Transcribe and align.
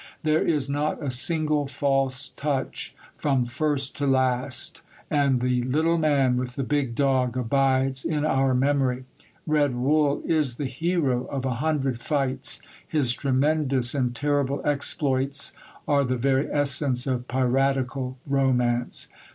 There 0.23 0.41
is 0.41 0.67
not 0.67 0.99
a 1.03 1.11
single 1.11 1.67
false 1.67 2.29
touch 2.29 2.95
from 3.17 3.45
first 3.45 3.95
to 3.97 4.07
last; 4.07 4.81
and 5.11 5.41
the 5.41 5.61
little 5.61 5.99
man 5.99 6.37
with 6.37 6.55
the 6.55 6.63
big 6.63 6.95
dog 6.95 7.37
abides 7.37 8.03
in 8.03 8.25
our 8.25 8.55
memory. 8.55 9.05
Red 9.45 9.75
Wull 9.75 10.23
is 10.25 10.57
the 10.57 10.65
hero 10.65 11.25
of 11.25 11.45
a 11.45 11.53
hundred 11.61 12.01
fights; 12.01 12.63
his 12.87 13.13
tremendous 13.13 13.93
and 13.93 14.15
terrible 14.15 14.59
exploits 14.65 15.53
are 15.87 16.03
the 16.03 16.17
very 16.17 16.51
essence 16.51 17.05
of 17.05 17.27
piratical 17.27 18.17
romance. 18.25 19.07